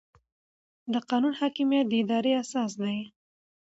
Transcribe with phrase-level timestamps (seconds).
[0.93, 2.97] د قانون حاکمیت د ادارې اساس دی.